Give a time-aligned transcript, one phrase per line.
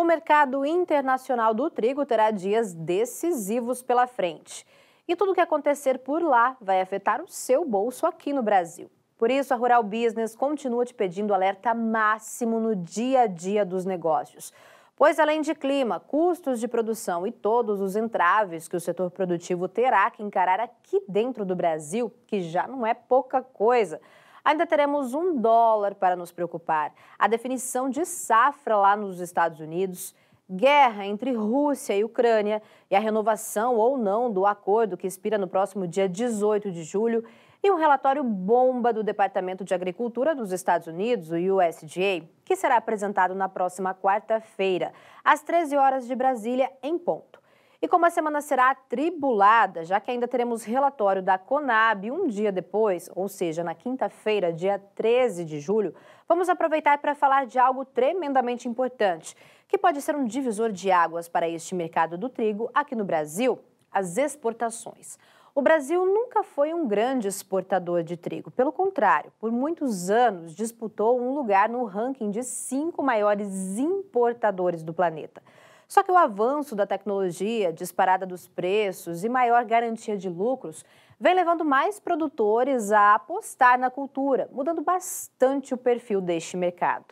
[0.00, 4.66] O mercado internacional do trigo terá dias decisivos pela frente.
[5.06, 8.90] E tudo o que acontecer por lá vai afetar o seu bolso aqui no Brasil.
[9.18, 13.84] Por isso, a Rural Business continua te pedindo alerta máximo no dia a dia dos
[13.84, 14.54] negócios.
[14.96, 19.68] Pois, além de clima, custos de produção e todos os entraves que o setor produtivo
[19.68, 24.00] terá que encarar aqui dentro do Brasil, que já não é pouca coisa,
[24.44, 30.14] Ainda teremos um dólar para nos preocupar, a definição de safra lá nos Estados Unidos,
[30.50, 35.46] guerra entre Rússia e Ucrânia e a renovação ou não do acordo que expira no
[35.46, 37.24] próximo dia 18 de julho
[37.62, 42.76] e um relatório bomba do Departamento de Agricultura dos Estados Unidos, o USDA, que será
[42.76, 47.39] apresentado na próxima quarta-feira, às 13 horas de Brasília, em ponto.
[47.82, 52.52] E como a semana será atribulada, já que ainda teremos relatório da Conab um dia
[52.52, 55.94] depois, ou seja, na quinta-feira, dia 13 de julho,
[56.28, 59.34] vamos aproveitar para falar de algo tremendamente importante,
[59.66, 63.58] que pode ser um divisor de águas para este mercado do trigo aqui no Brasil:
[63.90, 65.18] as exportações.
[65.54, 68.50] O Brasil nunca foi um grande exportador de trigo.
[68.50, 74.92] Pelo contrário, por muitos anos disputou um lugar no ranking de cinco maiores importadores do
[74.92, 75.42] planeta.
[75.90, 80.84] Só que o avanço da tecnologia, disparada dos preços e maior garantia de lucros
[81.18, 87.06] vem levando mais produtores a apostar na cultura, mudando bastante o perfil deste mercado.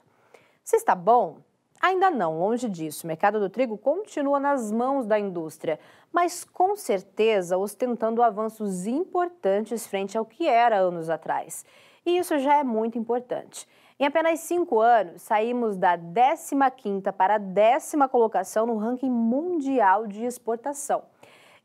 [0.63, 1.39] Se está bom?
[1.81, 3.05] Ainda não, longe disso.
[3.05, 5.81] O mercado do trigo continua nas mãos da indústria,
[6.13, 11.67] mas com certeza ostentando avanços importantes frente ao que era anos atrás.
[12.07, 13.67] E isso já é muito importante.
[14.01, 20.25] Em apenas cinco anos, saímos da 15ª para a décima colocação no ranking mundial de
[20.25, 21.03] exportação.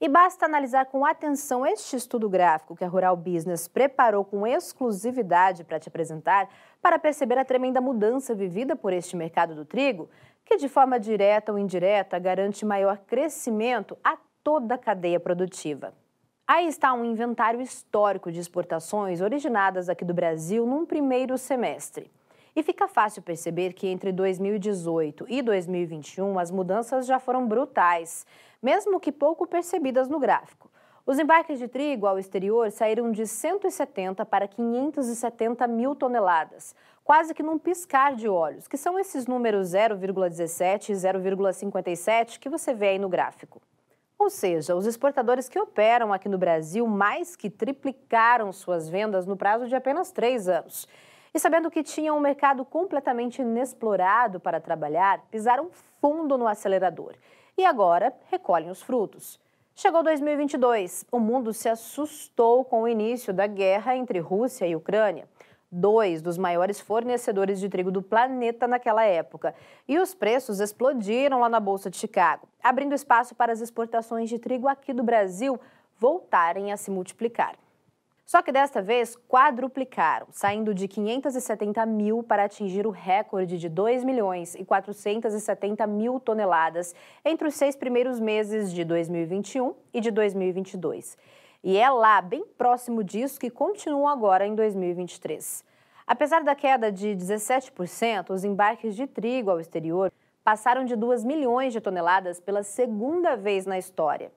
[0.02, 5.64] E basta analisar com atenção este estudo gráfico que a Rural Business preparou com exclusividade
[5.64, 6.50] para te apresentar,
[6.82, 10.10] para perceber a tremenda mudança vivida por este mercado do trigo,
[10.44, 15.94] que de forma direta ou indireta garante maior crescimento a toda a cadeia produtiva.
[16.48, 22.12] Aí está um inventário histórico de exportações originadas aqui do Brasil num primeiro semestre.
[22.56, 28.26] E fica fácil perceber que entre 2018 e 2021 as mudanças já foram brutais,
[28.62, 30.70] mesmo que pouco percebidas no gráfico.
[31.06, 37.44] Os embarques de trigo ao exterior saíram de 170 para 570 mil toneladas, quase que
[37.44, 43.00] num piscar de olhos, que são esses números 0,17 e 0,57 que você vê aí
[43.00, 43.62] no gráfico.
[44.18, 49.36] Ou seja, os exportadores que operam aqui no Brasil mais que triplicaram suas vendas no
[49.36, 50.88] prazo de apenas três anos.
[51.34, 57.16] E sabendo que tinham um mercado completamente inexplorado para trabalhar, pisaram fundo no acelerador.
[57.58, 59.40] E agora recolhem os frutos.
[59.76, 65.28] Chegou 2022, o mundo se assustou com o início da guerra entre Rússia e Ucrânia,
[65.72, 69.56] dois dos maiores fornecedores de trigo do planeta naquela época.
[69.88, 74.38] E os preços explodiram lá na Bolsa de Chicago, abrindo espaço para as exportações de
[74.38, 75.60] trigo aqui do Brasil
[75.98, 77.56] voltarem a se multiplicar.
[78.26, 84.04] Só que desta vez quadruplicaram, saindo de 570 mil para atingir o recorde de 2
[84.04, 86.96] milhões e 470 mil toneladas
[87.26, 91.18] entre os seis primeiros meses de 2021 e de 2022.
[91.64, 95.64] E é lá, bem próximo disso, que continua agora em 2023.
[96.06, 100.12] Apesar da queda de 17%, os embarques de trigo ao exterior
[100.44, 104.32] passaram de 2 milhões de toneladas pela segunda vez na história.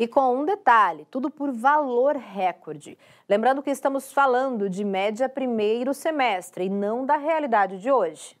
[0.00, 2.96] E com um detalhe, tudo por valor recorde.
[3.28, 8.34] Lembrando que estamos falando de média primeiro semestre e não da realidade de hoje.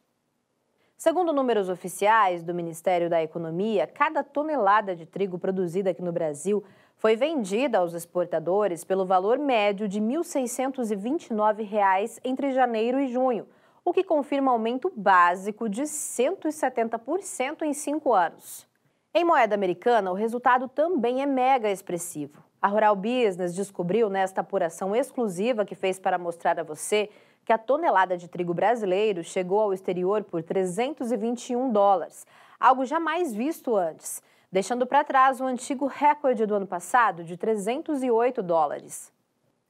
[0.96, 6.64] Segundo números oficiais do Ministério da Economia, cada tonelada de trigo produzida aqui no Brasil
[6.96, 13.46] foi vendida aos exportadores pelo valor médio de R$ 1.629 entre janeiro e junho,
[13.84, 18.69] o que confirma aumento básico de 170% em cinco anos.
[19.12, 22.44] Em moeda americana, o resultado também é mega expressivo.
[22.62, 27.10] A Rural Business descobriu nesta apuração exclusiva que fez para mostrar a você
[27.44, 32.24] que a tonelada de trigo brasileiro chegou ao exterior por 321 dólares,
[32.60, 38.40] algo jamais visto antes, deixando para trás o antigo recorde do ano passado de 308
[38.44, 39.12] dólares.